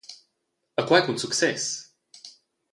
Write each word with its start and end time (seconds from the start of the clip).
E 0.79 0.85
quei 0.87 1.01
cun 1.03 1.17
success. 1.23 1.63